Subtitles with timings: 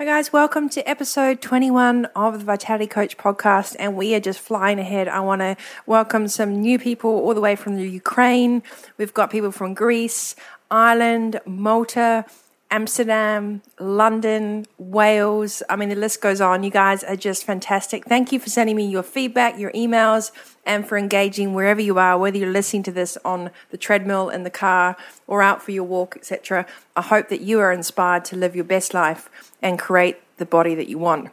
[0.00, 3.76] Hi, guys, welcome to episode 21 of the Vitality Coach podcast.
[3.78, 5.08] And we are just flying ahead.
[5.08, 8.62] I want to welcome some new people all the way from the Ukraine.
[8.96, 10.36] We've got people from Greece,
[10.70, 12.24] Ireland, Malta,
[12.72, 15.62] Amsterdam, London, Wales.
[15.68, 16.62] I mean, the list goes on.
[16.62, 18.04] You guys are just fantastic.
[18.04, 20.30] Thank you for sending me your feedback, your emails,
[20.64, 24.44] and for engaging wherever you are, whether you're listening to this on the treadmill, in
[24.44, 26.64] the car, or out for your walk, etc.
[26.94, 29.28] I hope that you are inspired to live your best life
[29.60, 31.30] and create the body that you want.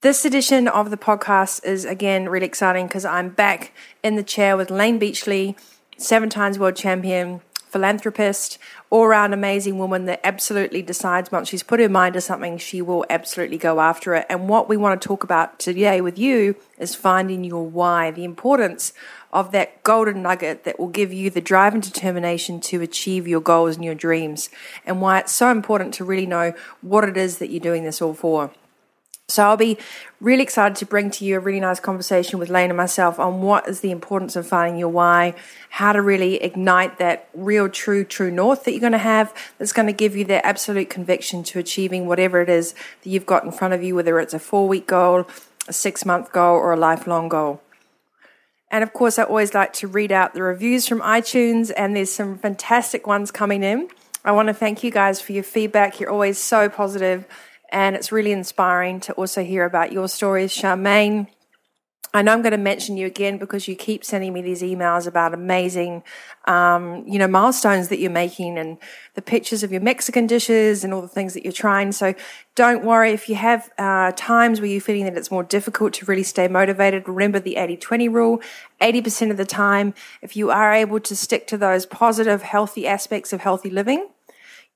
[0.00, 4.56] This edition of the podcast is again really exciting because I'm back in the chair
[4.56, 5.56] with Layne Beachley,
[5.96, 8.58] seven times world champion, philanthropist,
[8.90, 12.82] all round amazing woman that absolutely decides once she's put her mind to something, she
[12.82, 14.26] will absolutely go after it.
[14.28, 18.24] And what we want to talk about today with you is finding your why, the
[18.24, 18.92] importance
[19.32, 23.40] of that golden nugget that will give you the drive and determination to achieve your
[23.40, 24.48] goals and your dreams,
[24.86, 28.00] and why it's so important to really know what it is that you're doing this
[28.00, 28.50] all for.
[29.30, 29.76] So I'll be
[30.20, 33.42] really excited to bring to you a really nice conversation with Layne and myself on
[33.42, 35.34] what is the importance of finding your why,
[35.68, 39.74] how to really ignite that real, true, true north that you're going to have that's
[39.74, 43.44] going to give you that absolute conviction to achieving whatever it is that you've got
[43.44, 45.26] in front of you, whether it's a four week goal,
[45.68, 47.60] a six month goal, or a lifelong goal.
[48.70, 52.10] And of course, I always like to read out the reviews from iTunes, and there's
[52.10, 53.88] some fantastic ones coming in.
[54.24, 56.00] I want to thank you guys for your feedback.
[56.00, 57.26] You're always so positive
[57.70, 61.28] and it's really inspiring to also hear about your stories, Charmaine.
[62.14, 65.06] I know I'm going to mention you again because you keep sending me these emails
[65.06, 66.02] about amazing,
[66.46, 68.78] um, you know, milestones that you're making and
[69.14, 71.92] the pictures of your Mexican dishes and all the things that you're trying.
[71.92, 72.14] So
[72.54, 76.06] don't worry if you have uh, times where you're feeling that it's more difficult to
[76.06, 77.06] really stay motivated.
[77.06, 78.40] Remember the 80 20 rule.
[78.80, 79.92] 80% of the time,
[80.22, 84.08] if you are able to stick to those positive, healthy aspects of healthy living,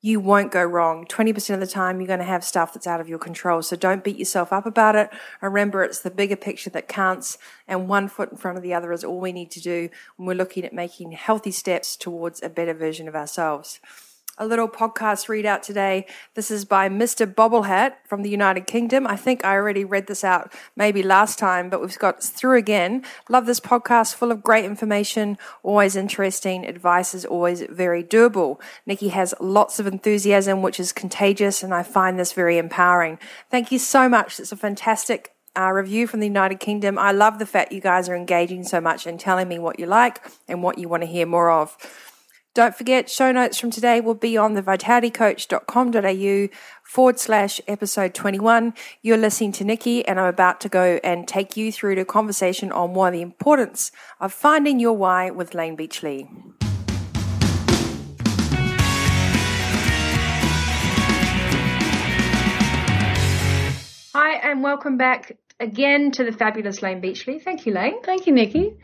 [0.05, 1.07] you won't go wrong.
[1.07, 3.63] 20% of the time, you're going to have stuff that's out of your control.
[3.63, 5.09] So don't beat yourself up about it.
[5.41, 8.93] Remember, it's the bigger picture that counts, and one foot in front of the other
[8.93, 12.49] is all we need to do when we're looking at making healthy steps towards a
[12.49, 13.81] better version of ourselves
[14.39, 16.07] a little podcast readout today.
[16.35, 17.33] This is by Mr.
[17.33, 19.07] Bobblehat from the United Kingdom.
[19.07, 23.05] I think I already read this out maybe last time, but we've got through again.
[23.29, 26.65] Love this podcast, full of great information, always interesting.
[26.65, 28.59] Advice is always very doable.
[28.87, 33.19] Nikki has lots of enthusiasm, which is contagious, and I find this very empowering.
[33.51, 34.41] Thank you so much.
[34.41, 36.99] It's a fantastic uh, review from the United Kingdom.
[36.99, 39.85] I love the fact you guys are engaging so much and telling me what you
[39.85, 41.77] like and what you want to hear more of.
[42.55, 48.75] Don't forget, show notes from today will be on the vitalitycoach.com.au forward slash episode 21.
[49.01, 52.71] You're listening to Nikki, and I'm about to go and take you through the conversation
[52.71, 53.91] on why the importance
[54.21, 56.29] of finding your why with Layne Beachley.
[64.15, 67.39] Hi, and welcome back again to the fabulous Layne Beachley.
[67.39, 68.03] Thank you, Layne.
[68.03, 68.77] Thank you, Nikki.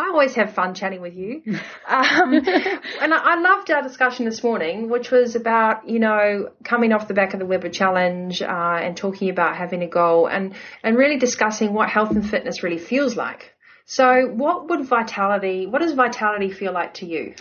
[0.00, 1.42] I always have fun chatting with you.
[1.86, 6.92] Um, and I, I, loved our discussion this morning, which was about, you know, coming
[6.92, 10.54] off the back of the Webber Challenge uh, and talking about having a goal and,
[10.82, 13.52] and really discussing what health and fitness really feels like.
[13.84, 17.34] So, what would vitality, what does vitality feel like to you?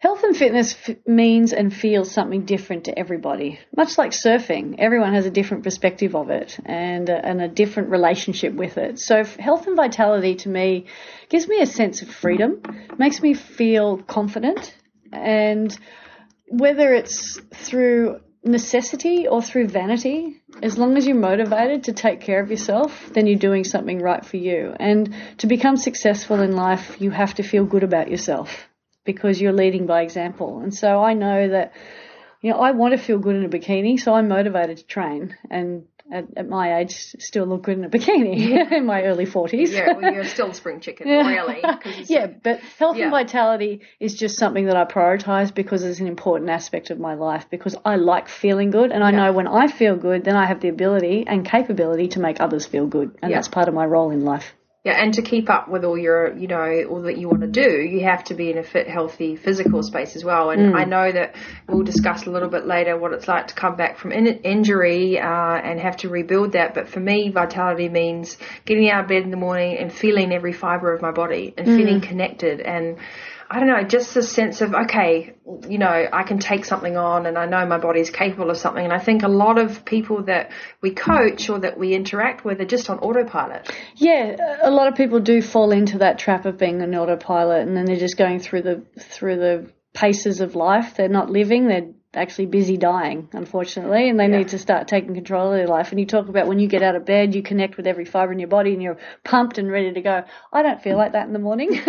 [0.00, 3.58] Health and fitness f- means and feels something different to everybody.
[3.76, 8.54] Much like surfing, everyone has a different perspective of it and, and a different relationship
[8.54, 9.00] with it.
[9.00, 10.86] So, health and vitality to me
[11.28, 12.62] gives me a sense of freedom,
[12.96, 14.72] makes me feel confident,
[15.12, 15.76] and
[16.46, 22.40] whether it's through necessity or through vanity, as long as you're motivated to take care
[22.40, 24.76] of yourself, then you're doing something right for you.
[24.78, 28.67] And to become successful in life, you have to feel good about yourself
[29.08, 30.60] because you're leading by example.
[30.60, 31.72] And so I know that,
[32.42, 35.34] you know, I want to feel good in a bikini, so I'm motivated to train.
[35.50, 39.70] And at, at my age, still look good in a bikini in my early 40s.
[39.70, 41.62] Yeah, well, you're still spring chicken, really.
[42.04, 43.04] yeah, but health yeah.
[43.04, 47.14] and vitality is just something that I prioritize because it's an important aspect of my
[47.14, 48.92] life because I like feeling good.
[48.92, 49.16] And I yeah.
[49.16, 52.66] know when I feel good, then I have the ability and capability to make others
[52.66, 53.16] feel good.
[53.22, 53.38] And yeah.
[53.38, 54.52] that's part of my role in life.
[54.88, 57.46] Yeah, and to keep up with all your, you know, all that you want to
[57.46, 60.48] do, you have to be in a fit, healthy physical space as well.
[60.48, 61.34] And I know that
[61.68, 65.18] we'll discuss a little bit later what it's like to come back from in- injury
[65.18, 66.72] uh, and have to rebuild that.
[66.72, 70.54] But for me, vitality means getting out of bed in the morning and feeling every
[70.54, 72.96] fiber of my body and feeling connected and
[73.50, 75.34] I don't know, just a sense of, okay,
[75.68, 78.84] you know, I can take something on and I know my body's capable of something.
[78.84, 80.50] And I think a lot of people that
[80.82, 83.70] we coach or that we interact with are just on autopilot.
[83.96, 87.74] Yeah, a lot of people do fall into that trap of being an autopilot and
[87.74, 90.94] then they're just going through the through the paces of life.
[90.96, 94.38] They're not living, they're actually busy dying, unfortunately, and they Yeah.
[94.38, 95.90] need to start taking control of their life.
[95.90, 98.32] And you talk about when you get out of bed, you connect with every fiber
[98.32, 100.22] in your body and you're pumped and ready to go.
[100.52, 101.70] I don't feel like that in the morning.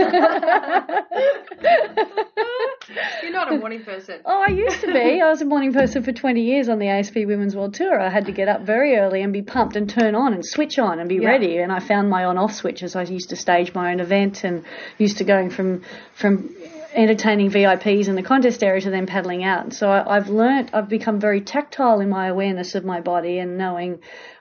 [3.22, 4.20] You're not a morning person.
[4.26, 5.22] Oh, I used to be.
[5.22, 8.00] I was a morning person for 20 years on the ASP Women's World Tour.
[8.00, 10.80] I had to get up very early and be pumped and turn on and switch
[10.80, 11.30] on and be Yeah.
[11.30, 11.58] ready.
[11.58, 12.96] And I found my on-off switches.
[12.96, 14.64] I used to stage my own event and
[14.98, 15.82] used to going from
[16.14, 16.50] from
[16.94, 19.74] entertaining VIPs in the contest area to then paddling out.
[19.74, 20.72] So I, I've learnt.
[20.74, 24.00] I've become very tactile in my awareness of my body and knowing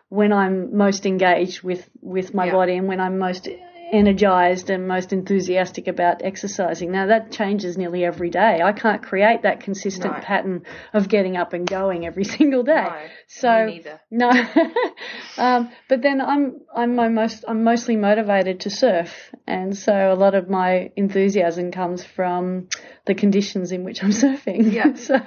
[0.09, 2.53] when I'm most engaged with with my Yeah.
[2.53, 3.49] body and when I'm most
[3.93, 6.93] energized and most enthusiastic about exercising.
[6.93, 8.61] Now that changes nearly every day.
[8.63, 10.21] I can't create that consistent No.
[10.21, 10.63] pattern
[10.93, 12.85] of getting up and going every single day.
[12.85, 13.79] No, so
[14.11, 14.31] no,
[15.39, 20.15] um, but then I'm I'm my most I'm mostly motivated to surf, and so a
[20.15, 22.69] lot of my enthusiasm comes from
[23.07, 24.73] the conditions in which I'm surfing.
[24.73, 24.95] Yeah.
[24.95, 25.19] so,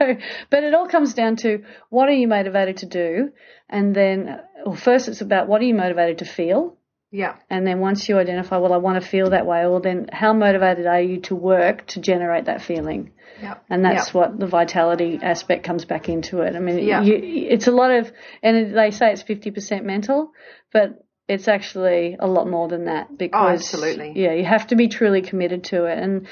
[0.50, 3.32] but it all comes down to what are you motivated to do,
[3.70, 6.78] and then well, first it's about what are you motivated to feel.
[7.12, 7.36] Yeah.
[7.50, 10.32] And then once you identify, well, I want to feel that way, well, then how
[10.34, 13.12] motivated are you to work to generate that feeling?
[13.42, 13.56] Yeah.
[13.70, 14.20] And that's Yeah.
[14.20, 16.56] what the vitality aspect comes back into it.
[16.56, 17.02] I mean, Yeah.
[17.02, 18.12] you, it's a lot of,
[18.42, 20.32] and they say it's 50% mental,
[20.72, 24.14] but it's actually a lot more than that oh, because, Oh, absolutely.
[24.16, 25.98] yeah, you have to be truly committed to it.
[25.98, 26.28] And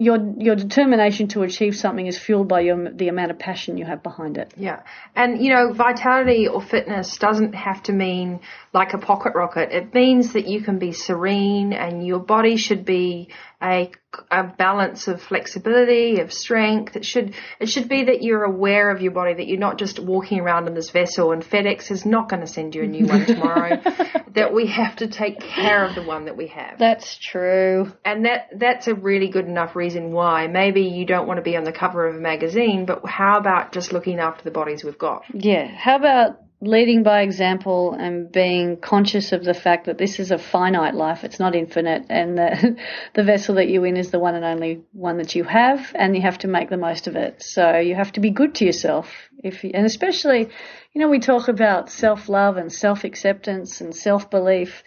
[0.00, 3.84] your, your determination to achieve something is fueled by your, the amount of passion you
[3.84, 4.50] have behind it.
[4.56, 4.82] Yeah.
[5.14, 8.40] And, you know, vitality or fitness doesn't have to mean
[8.72, 9.72] like a pocket rocket.
[9.72, 13.28] It means that you can be serene and your body should be
[13.62, 13.90] a,
[14.30, 16.96] a balance of flexibility, of strength.
[16.96, 19.98] It should, it should be that you're aware of your body, that you're not just
[19.98, 23.06] walking around in this vessel and FedEx is not going to send you a new
[23.06, 23.80] one tomorrow.
[24.34, 26.78] that we have to take care of the one that we have.
[26.78, 27.92] That's true.
[28.04, 31.56] and that that's a really good enough reason why maybe you don't want to be
[31.56, 34.98] on the cover of a magazine but how about just looking after the bodies we've
[34.98, 35.66] got Yeah.
[35.66, 40.38] How about leading by example and being conscious of the fact that this is a
[40.38, 42.76] finite life, it's not infinite, and the,
[43.14, 46.14] the vessel that you're in is the one and only one that you have, and
[46.14, 47.42] you have to make the most of it.
[47.42, 49.10] So you have to be good to yourself.
[49.42, 50.50] If you, and especially,
[50.92, 54.82] you know, we talk about self love and self acceptance and self belief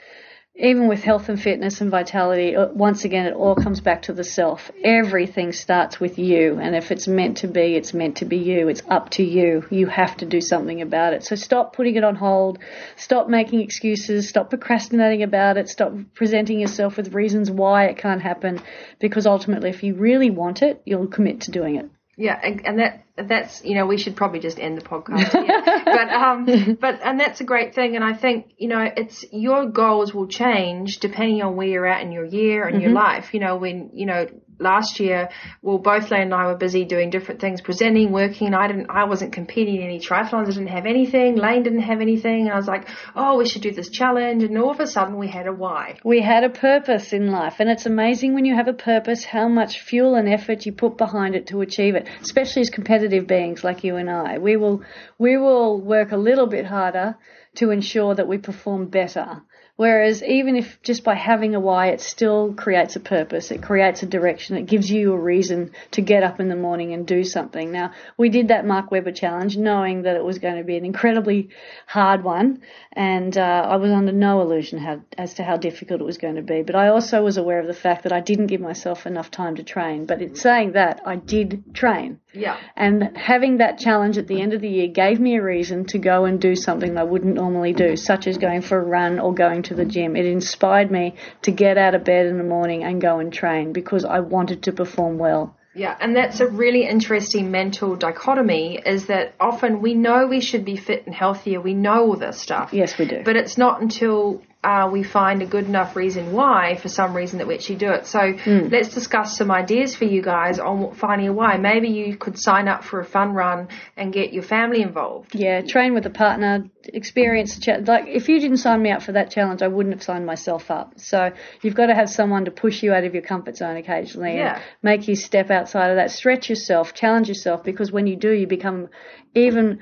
[0.56, 4.14] even with health and fitness and vitality, uh, once again, it all comes back to
[4.14, 4.70] the self.
[4.84, 6.60] Everything starts with you.
[6.60, 8.68] And if it's meant to be, it's meant to be you.
[8.68, 9.66] It's up to you.
[9.72, 11.24] You have to do something about it.
[11.24, 12.60] So stop putting it on hold.
[12.98, 14.30] Stop making excuses.
[14.30, 15.70] Stop procrastinating about it.
[15.70, 18.62] Stop presenting yourself with reasons why it can't happen.
[19.00, 21.90] Because ultimately, if you really want it, you'll commit to doing it.
[22.16, 25.62] yeah and, and that that's you know we should probably just end the podcast here.
[25.86, 27.96] but um but and that's a great thing.
[27.96, 32.02] And i think you know it's your goals will change depending on where you're at
[32.02, 33.34] in your year and your life.
[33.34, 34.28] You know when you know
[34.60, 35.30] last year
[35.62, 38.54] well both Layne and i were busy doing different things presenting working.
[38.54, 40.48] I didn't i wasn't competing in any triathlons.
[40.48, 41.36] I didn't have anything.
[41.36, 42.46] Layne didn't have anything.
[42.46, 44.42] And i was like oh we should do this challenge.
[44.42, 46.00] And all of a sudden we had a why.
[46.04, 49.48] We had a purpose in life, and it's amazing when you have a purpose how
[49.48, 52.08] much fuel and effort you put behind it to achieve it.
[52.22, 54.84] Especially as competitive beings like you and I, we will
[55.18, 57.18] we will work a little bit harder
[57.56, 59.42] to ensure that we perform better.
[59.76, 63.50] Whereas even if just by having a why, it still creates a purpose.
[63.50, 64.56] It creates a direction.
[64.56, 67.72] It gives you a reason to get up in the morning and do something.
[67.72, 70.86] Now, we did that Mark Webber challenge knowing that it was going to be an
[70.86, 71.50] incredibly
[71.88, 72.62] hard one.
[72.92, 76.36] And, uh, I was under no illusion how, as to how difficult it was going
[76.36, 76.62] to be.
[76.62, 79.56] But I also was aware of the fact that I didn't give myself enough time
[79.56, 80.06] to train.
[80.06, 82.20] But in saying that, I did train.
[82.32, 85.86] yeah And having that challenge at the end of the year gave me a reason
[85.86, 89.20] to go and do something I wouldn't normally do, such as going for a run
[89.20, 90.16] or going to the gym.
[90.16, 93.74] It inspired me to get out of bed in the morning and go and train
[93.74, 95.56] because I wanted to perform well.
[95.76, 100.66] Yeah, and that's a really interesting mental dichotomy is that often we know we should
[100.66, 102.74] be fit and healthier, we know all this stuff.
[102.74, 103.24] Yes, we do.
[103.26, 107.40] But it's not until uh, we find a good enough reason why for some reason
[107.40, 108.06] that we actually do it.
[108.06, 108.68] So Hmm.
[108.72, 111.58] let's discuss some ideas for you guys on finding a why.
[111.58, 113.68] Maybe you could sign up for a fun run
[113.98, 115.36] and get your family involved.
[115.36, 117.88] Yeah, train with a partner, experience the challenge.
[117.88, 120.72] Like, if you didn't sign me up for that challenge, I wouldn't have signed myself
[120.72, 120.94] up.
[120.98, 124.36] So you've got to have someone to push you out of your comfort zone occasionally
[124.38, 124.56] Yeah.
[124.56, 126.12] and make you step outside of that.
[126.12, 128.90] Stretch yourself, challenge yourself, because when you do, you become
[129.36, 129.80] even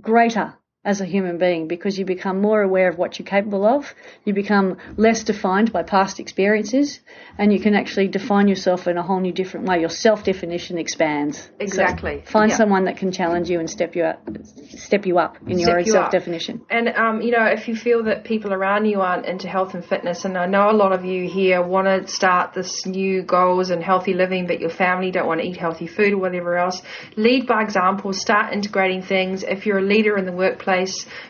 [0.00, 3.94] greater as a human being because you become more aware of what you're capable of.
[4.24, 7.00] You become less defined by past experiences
[7.38, 9.80] and you can actually define yourself in a whole new different way.
[9.80, 11.38] Your self definition expands.
[11.38, 12.22] So Exactly.
[12.26, 12.56] find Yeah.
[12.58, 14.28] someone that can challenge you and step you up,
[14.68, 16.60] step you up in your Step own you self definition.
[16.68, 19.84] And um, you know, if you feel that people around you aren't into health and
[19.84, 23.70] fitness, and I know a lot of you here want to start this new goals
[23.70, 26.82] and healthy living, but your family don't want to eat healthy food or whatever else,
[27.16, 28.12] lead by example.
[28.12, 29.42] Start integrating things.
[29.42, 30.73] If you're a leader in the workplace,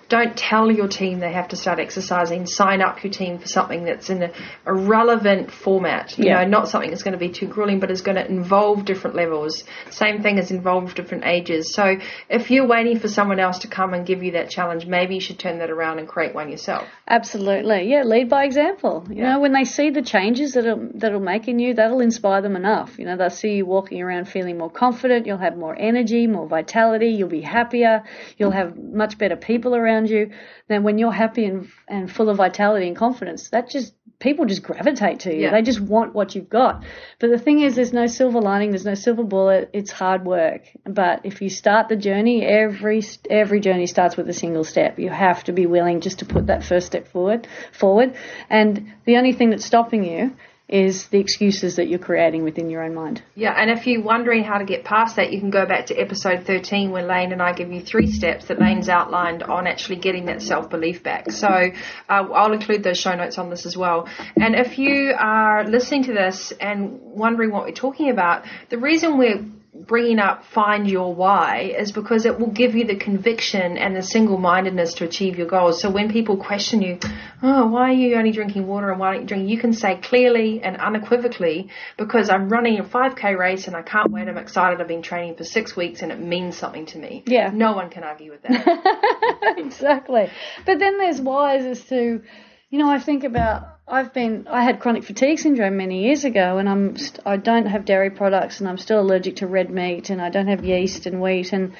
[0.08, 2.46] don't tell your team they have to start exercising.
[2.46, 4.30] Sign up your team for something that's in a,
[4.66, 6.18] a relevant format.
[6.18, 6.42] You Yeah.
[6.42, 9.16] know, not something that's going to be too grueling, but is going to involve different
[9.16, 9.64] levels.
[9.90, 11.74] Same thing as involve different ages.
[11.74, 11.96] So
[12.28, 15.20] if you're waiting for someone else to come and give you that challenge, maybe you
[15.20, 16.86] should turn that around and create one yourself.
[17.08, 18.02] Absolutely, yeah.
[18.02, 19.06] Lead by example.
[19.10, 22.00] You know, when they see the changes that it'll, that it'll make in you, that'll
[22.00, 22.98] inspire them enough.
[22.98, 25.26] You know, they'll see you walking around feeling more confident.
[25.26, 27.08] You'll have more energy, more vitality.
[27.08, 28.02] You'll be happier.
[28.38, 30.30] You'll have much better people around you.
[30.68, 34.62] Then when you're happy and and full of vitality and confidence, that just people just
[34.62, 35.42] gravitate to you.
[35.42, 35.50] Yeah.
[35.50, 36.84] They just want what you've got.
[37.18, 38.70] But the thing is, there's no silver lining.
[38.70, 39.70] There's no silver bullet.
[39.72, 40.62] It's hard work.
[40.86, 44.98] But if you start the journey, every every journey starts with a single step.
[44.98, 47.46] You have to be willing just to put that first step forward.
[47.72, 48.14] Forward,
[48.48, 50.36] and the only thing that's stopping you
[50.68, 53.22] is the excuses that you're creating within your own mind.
[53.34, 55.94] Yeah, and if you're wondering how to get past that, you can go back to
[55.94, 59.96] episode 13 where Layne and I give you three steps that Layne's outlined on actually
[59.96, 61.30] getting that self belief back.
[61.30, 61.72] So uh,
[62.08, 64.08] I'll include those show notes on this as well.
[64.36, 69.18] And if you are listening to this and wondering what we're talking about, the reason
[69.18, 69.44] we're
[69.74, 74.02] bringing up find your why is because it will give you the conviction and the
[74.02, 75.80] single-mindedness to achieve your goals.
[75.80, 76.98] So when people question you,
[77.42, 79.50] oh, why are you only drinking water and why don't you drink?
[79.50, 84.12] You can say clearly and unequivocally because I'm running a 5k race and I can't
[84.12, 84.28] wait.
[84.28, 84.80] I'm excited.
[84.80, 87.24] I've been training for six weeks and it means something to me.
[87.26, 87.50] Yeah.
[87.52, 89.54] No one can argue with that.
[89.58, 90.30] exactly.
[90.64, 92.22] But then there's whys as to,
[92.70, 96.58] you know, I think about I've been I had chronic fatigue syndrome many years ago,
[96.58, 100.10] and I'm st- I don't have dairy products, and I'm still allergic to red meat,
[100.10, 101.74] and I don't have yeast and wheat, and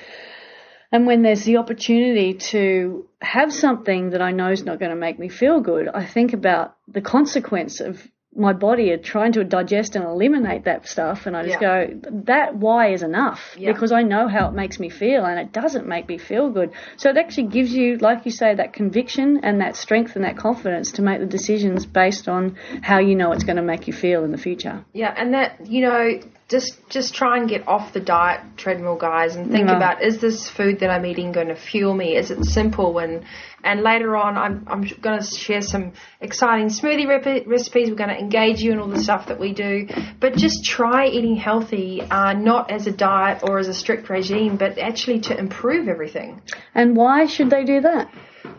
[0.92, 4.96] and when there's the opportunity to have something that I know is not going to
[4.96, 8.06] make me feel good, I think about the consequence of
[8.37, 11.87] my body are trying to digest and eliminate that stuff and I just Yeah.
[11.87, 13.73] go that why is enough Yeah.
[13.73, 16.71] because I know how it makes me feel and it doesn't make me feel good.
[16.97, 20.37] So it actually gives you like you say that conviction and that strength and that
[20.37, 23.93] confidence to make the decisions based on how you know it's going to make you
[23.93, 24.85] feel in the future.
[24.93, 29.35] Yeah, and that you know, just just try and get off the diet treadmill, guys,
[29.35, 29.77] and think No.
[29.77, 32.17] about is this food that I'm eating going to fuel me?
[32.17, 32.99] Is it simple?
[32.99, 33.25] And
[33.63, 37.89] and later on, I'm I'm going to share some exciting smoothie rep- recipes.
[37.89, 39.89] We're going to engage you in all the stuff that we do,
[40.21, 44.57] but just try eating healthy, uh, not as a diet or as a strict regime,
[44.59, 46.43] but actually to improve everything.
[46.75, 48.13] And why should they do that?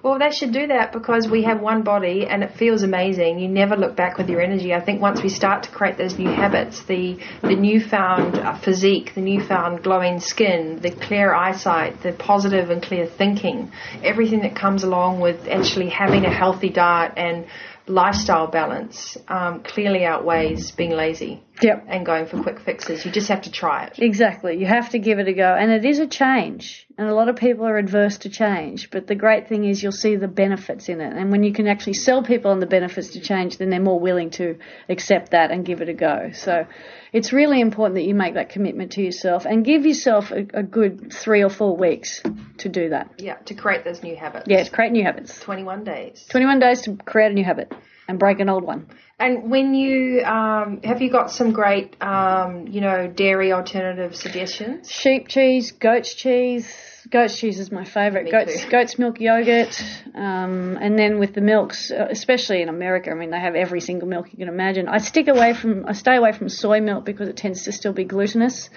[0.06, 3.40] Well, they should do that because we have one body and it feels amazing.
[3.40, 4.72] You never look back with your energy.
[4.72, 9.16] I think once we start to create those new habits, the the newfound uh, physique,
[9.16, 13.72] the newfound glowing skin, the clear eyesight, the positive and clear thinking,
[14.04, 17.48] everything that comes along with actually having a healthy diet and
[17.88, 21.86] lifestyle balance um, clearly outweighs being lazy Yep.
[21.88, 23.06] and going for quick fixes.
[23.06, 24.00] You just have to try it.
[24.00, 24.58] Exactly.
[24.58, 25.56] You have to give it a go.
[25.56, 26.86] And it is a change.
[26.98, 28.90] And a lot of people are adverse to change.
[28.90, 31.14] But the great thing is you'll see the benefits in it.
[31.14, 34.00] And when you can actually sell people on the benefits to change, then they're more
[34.00, 34.58] willing to
[34.90, 36.32] accept that and give it a go.
[36.34, 36.66] So
[37.14, 40.64] it's really important that you make that commitment to yourself and give yourself a, a
[40.64, 42.22] good three or four weeks
[42.58, 43.12] to do that.
[43.18, 44.48] Yeah, to create those new habits.
[44.50, 45.40] Yeah, create new habits.
[45.40, 46.26] 21 days.
[46.30, 47.72] 21 days to create a new habit
[48.08, 48.88] and break an old one.
[49.18, 54.92] And when you um, have you got some great, um, you know, dairy alternative suggestions?
[54.92, 56.72] sheep cheese, goat's cheese.
[57.10, 58.30] Goat's cheese is my favourite.
[58.30, 58.70] Goat's too.
[58.70, 59.82] goat's milk yogurt,
[60.16, 63.80] um, and then with the milks, uh, especially in America, I mean they have every
[63.80, 64.90] single milk you can imagine.
[64.90, 67.94] I stick away from I stay away from soy milk because it tends to still
[67.94, 68.70] be glutinous.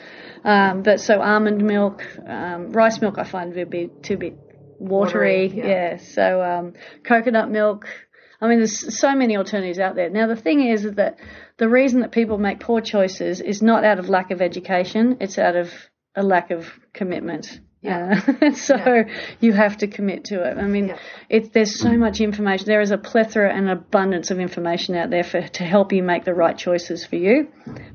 [0.45, 4.39] Um, but so almond milk, um, rice milk, I find to be too bit
[4.79, 5.49] watery.
[5.49, 5.67] Watery, yeah.
[5.67, 5.97] yeah.
[5.97, 7.89] So um, coconut milk.
[8.41, 10.11] I mean, there's so many alternatives out there.
[10.11, 11.19] Now, the thing is that
[11.57, 15.39] the reason that people make poor choices is not out of lack of education, it's
[15.39, 15.73] out of
[16.15, 18.21] a lack of commitment Yeah.
[18.43, 19.05] Uh, so Yeah.
[19.41, 20.59] you have to commit to it.
[20.59, 20.97] I mean, Yeah.
[21.29, 22.67] it, there's so much information.
[22.67, 26.25] There is a plethora and abundance of information out there for to help you make
[26.25, 27.47] the right choices for you.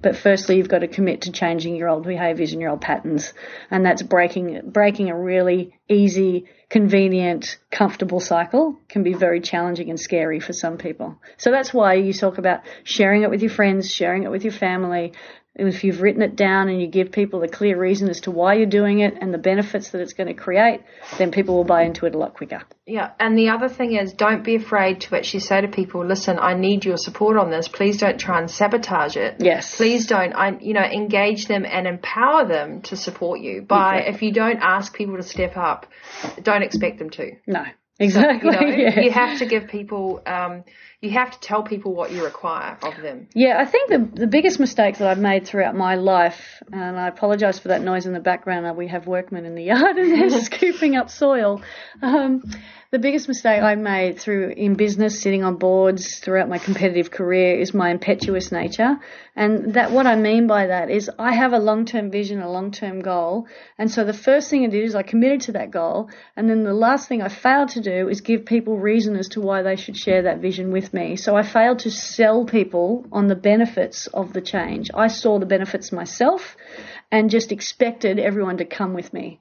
[0.02, 3.34] But firstly, you've got to commit to changing your old behaviours and your old patterns,
[3.72, 10.00] and that's breaking breaking a really easy, convenient, comfortable cycle can be very challenging and
[10.00, 11.22] scary for some people.
[11.38, 14.54] So that's why you talk about sharing it with your friends, sharing it with your
[14.54, 15.14] family.
[15.56, 18.56] If you've written it down and you give people a clear reason as to why
[18.56, 20.82] you're doing it and the benefits that it's going to create,
[21.20, 22.64] then people will buy into it a lot quicker.
[22.88, 26.40] Yeah, and the other thing is, don't be afraid to actually say to people, "Listen,
[26.40, 27.68] I need your support on this.
[27.68, 29.36] Please don't try and sabotage it.
[29.40, 29.78] Yes.
[29.78, 30.34] Please don't.
[30.34, 33.62] I, you know, engage them and empower them to support you.
[33.62, 34.16] By Exactly.
[34.16, 35.86] if you don't ask people to step up,
[36.42, 37.32] don't expect them to.
[37.46, 37.64] No,
[38.00, 38.50] exactly.
[38.52, 39.00] You know, yeah.
[39.02, 40.64] you have to give people, um,
[41.04, 43.28] you have to tell people what you require of them.
[43.36, 47.10] Yeah, I think the the biggest mistake that I've made throughout my life, and I
[47.10, 48.66] apologise for that noise in the background.
[48.66, 51.62] uh, We have workmen in the yard and they're scooping up soil.
[52.02, 52.42] Um,
[52.92, 57.60] the biggest mistake I made through in business, sitting on boards throughout my competitive career,
[57.60, 59.00] is my impetuous nature.
[59.36, 62.52] And that what I mean by that is I have a long term vision, a
[62.52, 65.72] long term goal, and so the first thing I did is I committed to that
[65.72, 69.28] goal, and then the last thing I failed to do is give people reason as
[69.30, 71.16] to why they should share that vision with me.
[71.16, 74.90] So I failed to sell people on the benefits of the change.
[74.94, 76.56] I saw the benefits myself
[77.12, 79.40] and just expected everyone to come with me.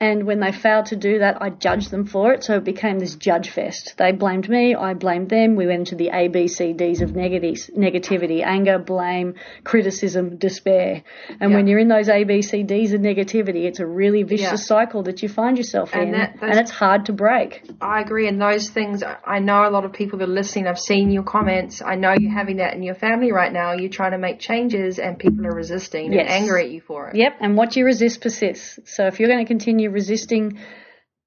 [0.00, 2.42] And when they failed to do that, I judged them for it.
[2.42, 3.94] So it became this judge fest.
[3.96, 5.54] They blamed me, I blamed them.
[5.54, 11.02] We went into the A, B, C, D's of negati- negativity, anger, blame, criticism, despair.
[11.40, 11.56] And Yeah.
[11.56, 14.54] when you're in those A, B, C, D's of negativity, it's a really vicious Yeah.
[14.56, 16.10] cycle that you find yourself And in.
[16.12, 17.62] that- and it's hard to break.
[17.80, 18.26] I agree.
[18.26, 20.66] And those things, I know a lot of people that are listening.
[20.66, 21.82] I've seen your comments.
[21.86, 23.72] I know you're having that in your family right now.
[23.72, 26.22] You're trying to make changes, and people are resisting Yes.
[26.22, 27.16] and angry at you for it.
[27.16, 28.80] Yep, and what you resist persists.
[28.84, 30.58] So if you're going to continue resisting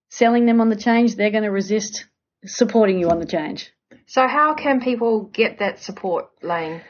[0.10, 2.06] selling them on the change, they're going to resist
[2.46, 3.72] supporting you on the change.
[4.06, 6.82] So, how can people get that support, Layne?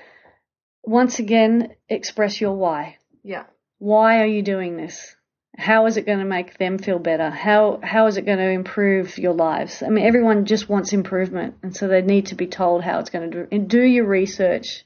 [0.84, 2.98] Once again, express your why.
[3.24, 3.44] Yeah.
[3.80, 5.16] Why are you doing this?
[5.58, 7.32] How is it going to make them feel better?
[7.32, 9.82] How how is it going to improve your lives?
[9.82, 13.10] I mean, everyone just wants improvement, and so they need to be told how it's
[13.10, 13.48] going to do.
[13.52, 14.84] And do your research.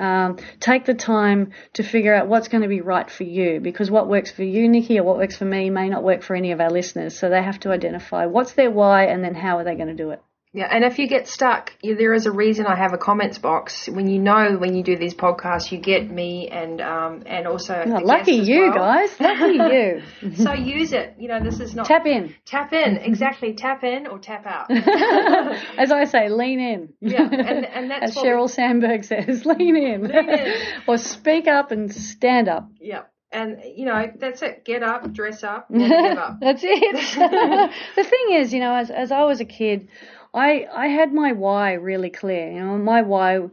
[0.00, 3.90] Um, take the time to figure out what's going to be right for you, because
[3.90, 6.52] what works for you, Nikki, or what works for me, may not work for any
[6.52, 7.18] of our listeners.
[7.18, 9.94] So they have to identify what's their why, and then how are they going to
[9.94, 10.22] do it.
[10.52, 13.38] Yeah, and if you get stuck, you, there is a reason I have a comments
[13.38, 13.88] box.
[13.88, 17.84] When you know when you do these podcasts, you get me and um and also
[17.86, 18.74] lucky you well.
[18.74, 20.34] guys, lucky you.
[20.34, 21.14] So use it.
[21.20, 23.52] You know, this is not Tap in, Tap in exactly.
[23.54, 24.70] Tap in or tap out.
[25.78, 26.94] as I say, lean in.
[27.00, 30.54] Yeah, and- and that's as what we- Sheryl Sandberg says, lean in, Lean in.
[30.88, 32.68] or speak up and stand up.
[32.80, 34.64] yeah, and you know that's it.
[34.64, 36.38] Get up, dress up, give up.
[36.40, 37.70] That's it.
[37.94, 39.88] the thing is, you know, as as I was a kid,
[40.34, 42.50] I I had my why really clear.
[42.52, 43.48] You know, my why.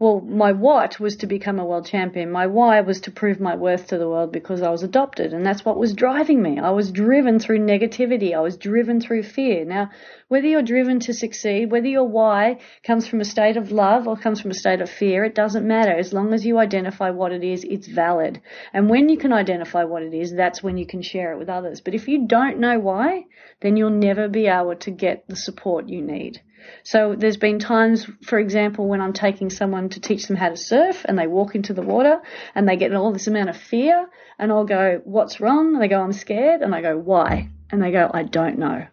[0.00, 2.30] Well, my what was to become a world champion.
[2.30, 5.44] My why was to prove my worth to the world because I was adopted, and
[5.44, 6.58] that's what was driving me.
[6.58, 8.34] I was driven through negativity.
[8.34, 9.66] I was driven through fear.
[9.66, 9.90] Now,
[10.28, 14.16] whether you're driven to succeed, whether your why comes from a state of love or
[14.16, 15.92] comes from a state of fear, it doesn't matter.
[15.92, 18.40] As long as you identify what it is, it's valid.
[18.72, 21.50] And when you can identify what it is, that's when you can share it with
[21.50, 21.82] others.
[21.82, 23.26] But if you don't know why,
[23.60, 26.40] then you'll never be able to get the support you need.
[26.82, 30.56] So there's been times, for example, when I'm taking someone to teach them how to
[30.56, 32.20] surf and they walk into the water
[32.54, 35.74] and they get all this amount of fear and I'll go, what's wrong?
[35.74, 36.62] And they go, I'm scared.
[36.62, 37.50] And I go, why?
[37.70, 38.86] And they go, I don't know.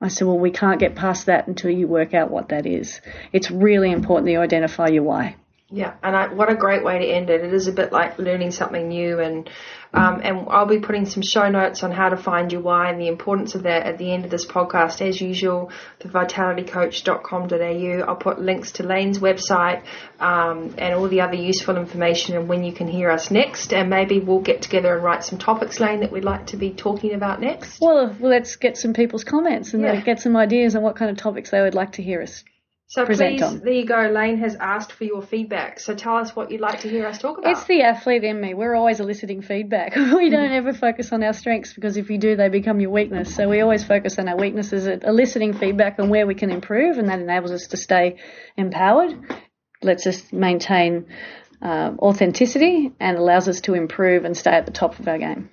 [0.00, 3.00] I said, well, we can't get past that until you work out what that is.
[3.32, 5.36] It's really important that you identify your why.
[5.70, 7.42] Yeah, and I, what a great way to end it.
[7.42, 9.48] It is a bit like learning something new, and
[9.94, 13.00] um, and I'll be putting some show notes on how to find your why and
[13.00, 15.00] the importance of that at the end of this podcast.
[15.00, 18.04] As usual, the vitalitycoach.com.au.
[18.06, 19.82] I'll put links to Layne's website
[20.20, 23.72] um, and all the other useful information and when you can hear us next.
[23.72, 26.70] And maybe we'll get together and write some topics, Layne, that we'd like to be
[26.70, 27.80] talking about next.
[27.80, 30.00] Well, well let's get some people's comments and Yeah.
[30.00, 32.44] get some ideas on what kind of topics they would like to hear us.
[32.86, 33.60] So present please, on.
[33.60, 34.10] there you go.
[34.12, 35.80] Layne has asked for your feedback.
[35.80, 37.50] So tell us what you'd like to hear us talk about.
[37.50, 38.54] It's the athlete in me.
[38.54, 39.96] We're always eliciting feedback.
[39.96, 43.34] we don't ever focus on our strengths because if you do, they become your weakness.
[43.34, 46.98] So we always focus on our weaknesses, at eliciting feedback on where we can improve,
[46.98, 48.18] and that enables us to stay
[48.56, 49.14] empowered,
[49.82, 51.06] lets us maintain
[51.62, 55.50] um, authenticity, and allows us to improve and stay at the top of our game.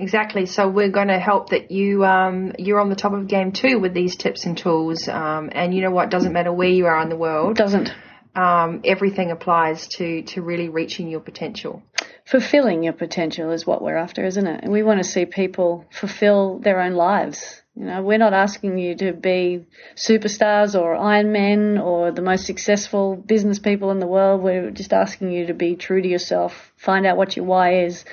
[0.00, 0.46] Exactly.
[0.46, 3.52] So we're going to help that you um, you're on the top of the game
[3.52, 5.06] too with these tips and tools.
[5.08, 6.10] Um, and you know what?
[6.10, 7.56] Doesn't matter where you are in the world.
[7.56, 7.92] Doesn't.
[8.34, 11.82] Um, everything applies to to really reaching your potential.
[12.24, 14.62] fulfilling your potential is what we're after, isn't it?
[14.62, 17.60] And we want to see people fulfill their own lives.
[17.74, 22.46] You know, we're not asking you to be superstars or Iron Men or the most
[22.46, 24.42] successful business people in the world.
[24.42, 28.04] We're just asking you to be true to yourself, find out what your why is,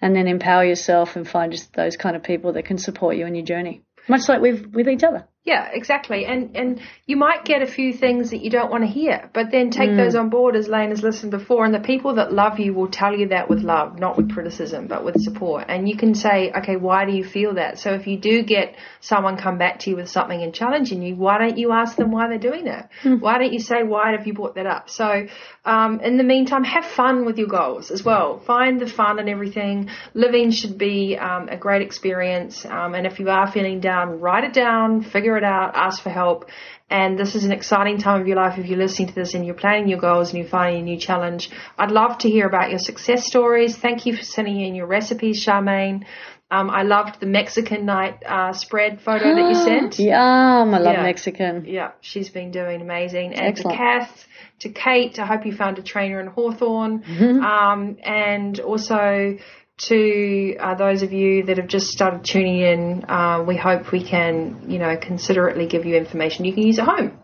[0.00, 3.24] and then empower yourself and find just those kind of people that can support you
[3.26, 3.82] on your journey.
[4.08, 5.28] Much like we've with each other.
[5.44, 6.26] Yeah, exactly.
[6.26, 9.50] And and you might get a few things that you don't want to hear, but
[9.50, 9.96] then take mm.
[9.96, 11.64] those on board as Layne has listened before.
[11.64, 14.88] And the people that love you will tell you that with love, not with criticism,
[14.88, 15.64] but with support.
[15.68, 17.78] And you can say, okay, why do you feel that?
[17.78, 21.16] So if you do get someone come back to you with something and challenging you,
[21.16, 22.90] why don't you ask them why they're doing that?
[23.02, 23.20] Mm.
[23.20, 24.90] Why don't you say, why have you brought that up?
[24.90, 25.28] So
[25.64, 28.38] um, in the meantime, have fun with your goals as well.
[28.40, 29.88] Find the fun and everything.
[30.12, 32.66] Living should be um, a great experience.
[32.66, 36.10] Um, and if you are feeling down, write it down, figure it out, ask for
[36.10, 36.50] help.
[36.90, 39.44] And this is an exciting time of your life if you're listening to this and
[39.44, 41.50] you're planning your goals and you're finding a new challenge.
[41.78, 43.76] I'd love to hear about your success stories.
[43.76, 46.04] Thank you for sending in your recipes, Charmaine.
[46.50, 49.98] Um, I loved the Mexican night uh, spread photo that you sent.
[49.98, 50.74] Yum!
[50.74, 51.02] I love yeah.
[51.02, 51.64] Mexican.
[51.66, 53.34] Yeah, she's been doing amazing.
[53.34, 53.76] And Excellent.
[53.76, 54.26] to Kath,
[54.60, 57.02] to Kate, I hope you found a trainer in Hawthorn.
[57.02, 57.44] Mm-hmm.
[57.44, 59.36] Um, and also
[59.78, 64.02] to uh, those of you that have just started tuning in, uh, we hope we
[64.02, 67.18] can, you know, considerately give you information you can use at home.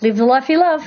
[0.00, 0.82] Live the life you love.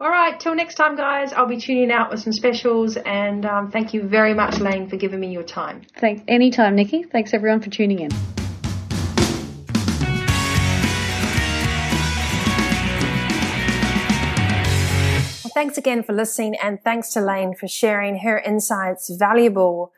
[0.00, 1.32] All right, till next time, guys.
[1.32, 4.96] I'll be tuning out with some specials, and um, thank you very much, Layne, for
[4.96, 5.82] giving me your time.
[5.98, 6.22] Thanks.
[6.26, 7.04] Anytime, Nikki.
[7.04, 8.10] Thanks everyone for tuning in.
[15.54, 19.92] thanks again for listening, and thanks to Layne for sharing her insights, valuable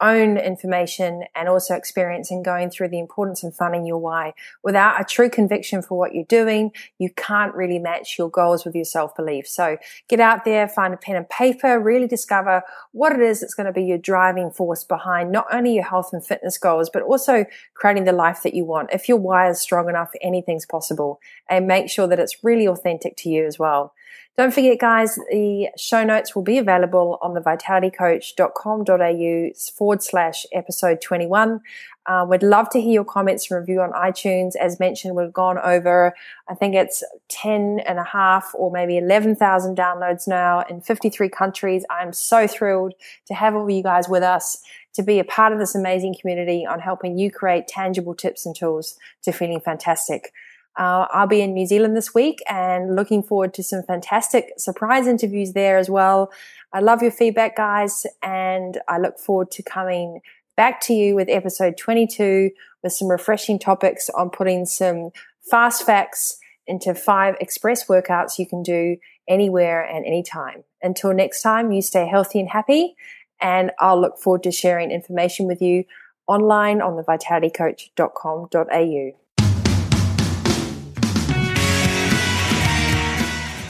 [0.00, 4.34] own information and also experience in going through the importance of finding your why.
[4.62, 8.74] Without a true conviction for what you're doing, you can't really match your goals with
[8.74, 9.46] your self belief.
[9.46, 9.76] So
[10.08, 13.66] get out there, find a pen and paper, really discover what it is that's going
[13.66, 17.44] to be your driving force behind not only your health and fitness goals, but also
[17.74, 18.90] creating the life that you want.
[18.92, 23.16] If your why is strong enough, anything's possible and make sure that it's really authentic
[23.18, 23.94] to you as well.
[24.36, 31.02] Don't forget, guys, the show notes will be available on the vitalitycoach.com.au forward slash episode
[31.02, 31.60] 21.
[32.06, 34.56] Uh, we'd love to hear your comments and review on iTunes.
[34.56, 36.14] As mentioned, we've gone over,
[36.48, 41.84] I think it's 10 and a half or maybe 11,000 downloads now in 53 countries.
[41.90, 42.94] I'm so thrilled
[43.26, 44.62] to have all of you guys with us
[44.94, 48.56] to be a part of this amazing community on helping you create tangible tips and
[48.56, 50.32] tools to feeling fantastic.
[50.78, 55.06] Uh, I'll be in New Zealand this week and looking forward to some fantastic surprise
[55.06, 56.30] interviews there as well.
[56.72, 60.20] I love your feedback, guys, and I look forward to coming
[60.56, 62.50] back to you with episode 22
[62.82, 65.10] with some refreshing topics on putting some
[65.42, 68.96] fast facts into five express workouts you can do
[69.28, 70.64] anywhere and anytime.
[70.82, 72.94] Until next time, you stay healthy and happy,
[73.40, 75.84] and I'll look forward to sharing information with you
[76.26, 79.19] online on the vitalitycoach.com.au.